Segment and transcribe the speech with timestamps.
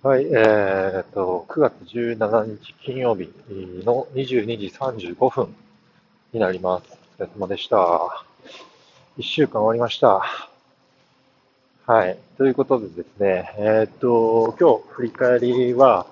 [0.00, 3.32] はい、えーっと、9月17日金曜日
[3.84, 5.56] の22時35分
[6.32, 6.84] になります。
[7.18, 7.76] お疲れ様でした。
[9.18, 10.24] 1週間終わりました。
[11.84, 16.06] はい、ということでですね、えーっと、今日振り返りは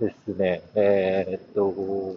[0.00, 2.16] ですね、えーっと、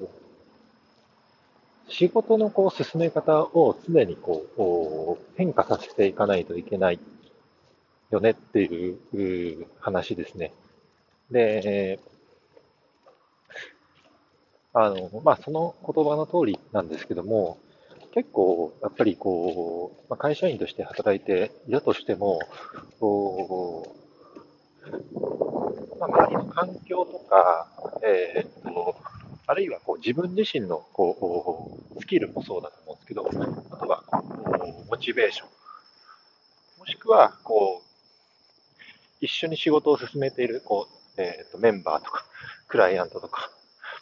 [1.89, 6.99] 仕事のこう進め方を常にこう変化させていかないといけない
[8.09, 10.51] よねっていう話ですね。
[11.31, 11.99] で、
[14.73, 17.57] あの、まあ、その言葉の通りなんですけども、
[18.13, 22.39] 結構、やっぱりこう、まあ、会社員として働いていたとしても、
[22.99, 27.67] こう、まあ、周りの環境とか、
[28.03, 28.95] えーっと、
[29.49, 33.29] あるいはこう自分自身のこうスキルもそうだと思うんですけど、
[33.71, 35.49] あとはこうモチベーション、
[36.79, 37.85] もしくはこう
[39.21, 42.25] 一緒に仕事を進めているこう、えーとメンバーとか、
[42.67, 43.51] クライアントとか、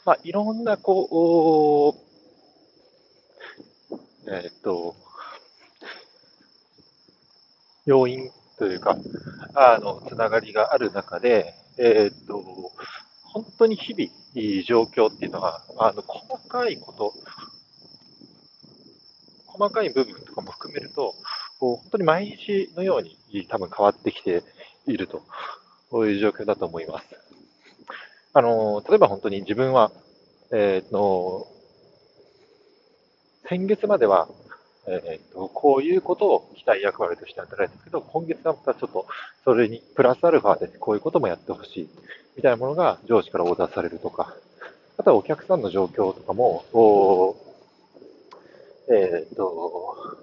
[0.06, 2.06] まあ、いろんなこう、
[4.28, 4.96] えーと、
[7.86, 8.98] 要因というか、
[9.54, 12.72] あの、つながりがある中で、えーと、
[13.24, 14.12] 本当に日々、
[14.64, 17.14] 状況っていうのは、あの、細かいこと、
[19.46, 21.16] 細かい部分とかも含めると、
[21.60, 24.44] 本当に毎日のように多分変わってきて
[24.88, 25.22] いると、
[25.90, 27.06] そういう状況だと思います。
[28.34, 29.92] あの、例えば本当に自分は、
[30.52, 31.48] えーっと、
[33.48, 34.28] 先月までは、
[34.88, 39.08] えーっと、こういうことを期待役割として働いてるけど、今月はまたちょっと
[39.44, 41.90] それにプラスアルファでこういうこともやってほしい
[42.36, 44.36] みたいなものが上司からオーダーされるとか、
[44.98, 47.38] あとはお客さんの状況とかも、こ
[48.90, 50.18] うえーっと、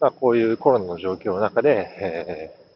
[0.00, 2.67] まあ、こういうコロナの状況の中で、えー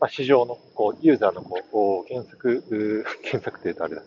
[0.00, 2.62] まあ、市場のこうユーザーのこう検索、
[3.22, 4.02] 検索というとあれだ、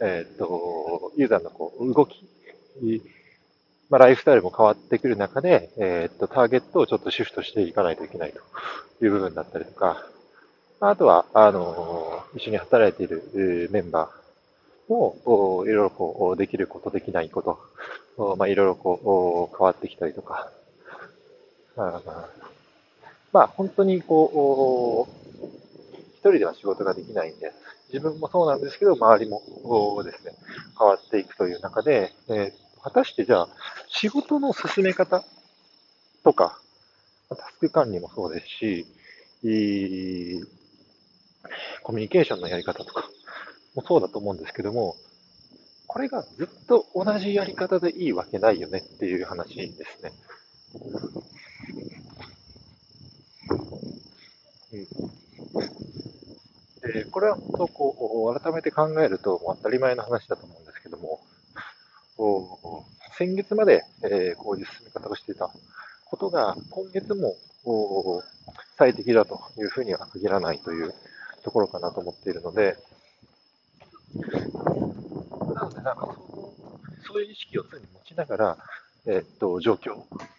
[0.00, 2.24] えーっと、ユーザーのこう動き、
[3.90, 8.38] まあ、ライフスタイルも変わってくる中で、えーっと、ターゲットをちょっとシフトしていかないといけないと
[9.04, 10.06] いう部分だったりとか、
[10.80, 17.42] あとは、あの、一緒に働いているメンバーも、いろいろこう、できること、できないこ
[18.16, 20.50] と、まあ、いろいろこう、変わってきたりとか、
[23.32, 25.17] まあ、本当にこう、
[26.18, 27.52] 一人では仕事ができないんで、
[27.92, 29.42] 自分もそうなんですけど、周りも
[30.02, 30.32] ですね、
[30.78, 33.48] 変わっていくという中で、えー果たしてじゃあ、
[33.88, 35.24] 仕事の進め方
[36.24, 36.58] とか、
[37.28, 38.86] タスク管理もそうですし、
[39.42, 40.40] い
[41.82, 43.08] コミュニケーションのやり方とか
[43.74, 44.96] もそうだと思うんですけども、
[45.86, 50.12] これがずっと同じやり方でいいわけないよねっていう話ですね。
[54.72, 54.86] うん、
[56.92, 61.20] でこれは本当こう、改めて考えると当たり前の話だと思うんですけども、
[62.16, 65.50] こう先月まで、えーこういう進め方をしていた
[66.06, 67.34] ことが、今月も
[67.64, 70.94] こう最適だというふうには限らないという
[71.42, 72.76] ところかなと思っているので、
[75.54, 78.58] なので、なんかそうそういう意識を常に持ちながら、
[79.06, 79.94] えーっと、状況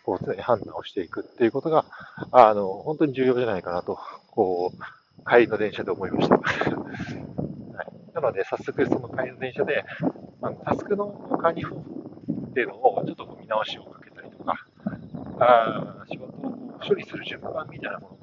[0.06, 1.86] を常に判断をしていくっていうことが、
[2.32, 4.00] あの、本当に重要じゃないかなと、
[4.32, 4.99] こう、
[5.30, 6.36] 帰りの電車で思いました。
[6.36, 9.86] はい、なので、早速その帰りの電車で、
[10.42, 11.08] あタスクの
[11.42, 11.82] 管理方法
[12.50, 14.56] っていうのをちょっと見直しをかけたりとか、
[15.40, 18.20] あ仕事を処理する順番みたいなものも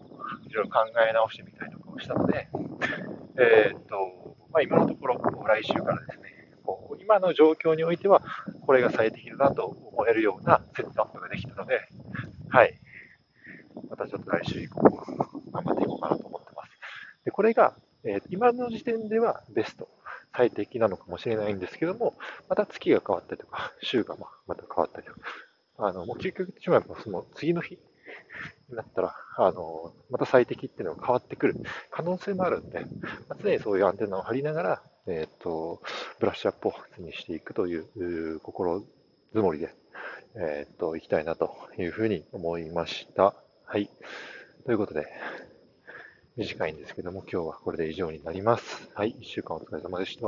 [0.48, 2.48] いろいろ考え直してみたりとかをしたので、
[3.38, 6.24] えーっと、まあ、今のところ、来週からですね、
[6.64, 8.22] こう今の状況においては、
[8.66, 11.80] これが最適だなと思えるようなセットアップができたので、
[12.48, 12.80] はい。
[13.90, 14.80] またちょっと来週以降、
[15.52, 16.45] 頑張っていこうかなと思って。
[17.36, 19.88] これが、えー今の時点ではベスト、
[20.34, 22.14] 最適なのかもしれないんですけども、
[22.48, 25.20] また月が変わったりとか、週がままた変わったりとか、
[25.76, 27.74] あの、もう究極言ってしまえば、その次の日
[28.70, 31.56] になったら、あの、また最適っていうのが変わってくる
[31.90, 32.86] 可能性もあるんで、
[33.28, 35.82] まあ常にそういうアンテナを張りながら、えっ、と、
[36.18, 38.82] ブラッシュアップを常にしていくというう心
[39.34, 39.74] づもりで、
[40.36, 43.34] えっ、と、いきたいなというふうに思いました。
[43.66, 43.90] はい。
[44.64, 45.06] ということで、
[46.36, 48.90] 短いんですけども、今日はこれで以上になります。
[48.94, 49.16] はい。
[49.20, 50.26] 一週間お疲れ様でした。